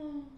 Oh. 0.00 0.22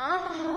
Ah. 0.00 0.47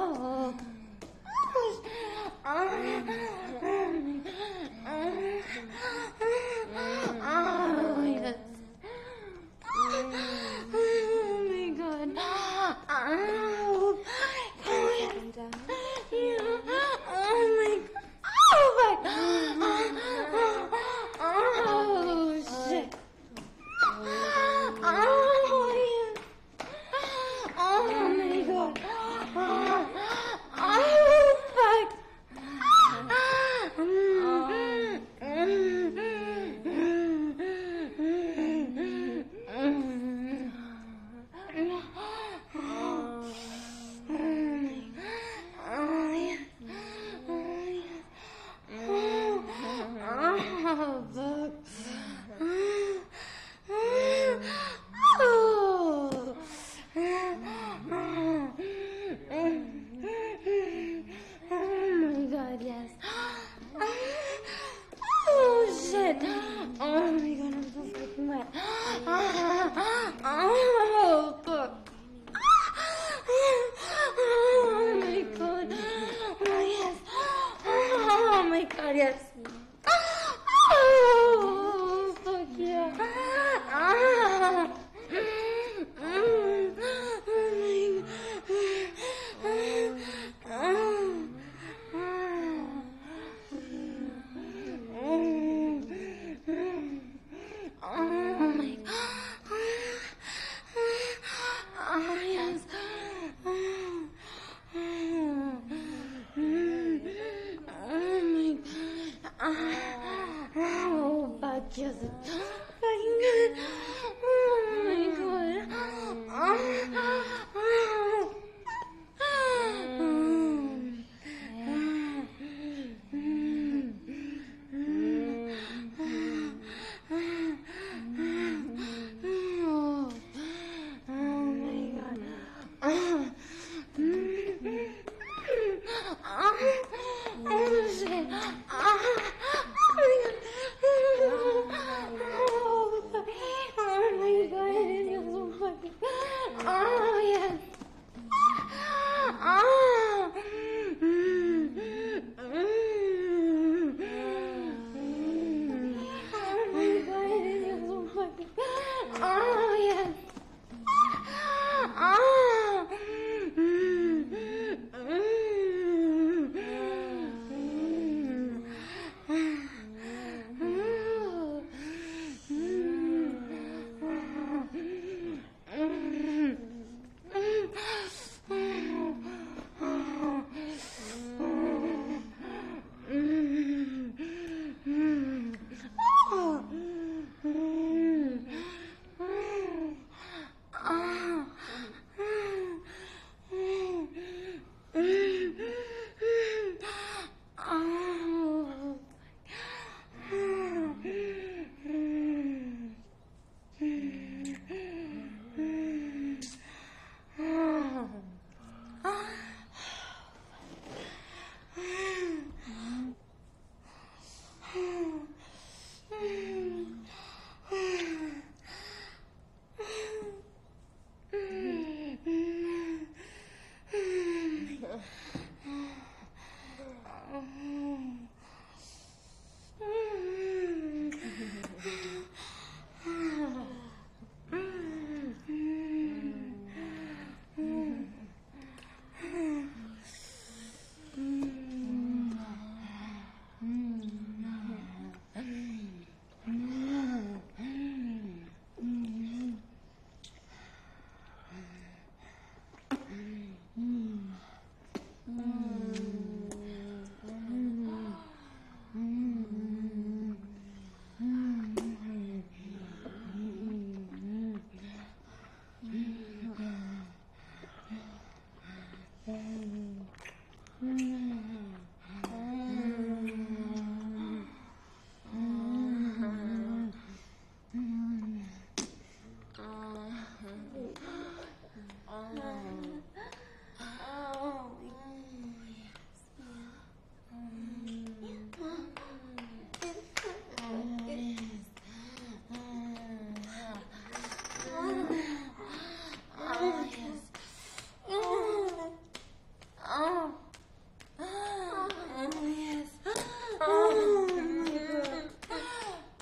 Oh, 296.53 296.85
yes. 296.91 297.21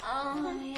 Oh. 0.02 0.69